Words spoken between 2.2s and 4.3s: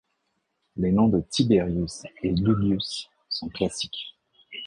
et Iulius sont classiques.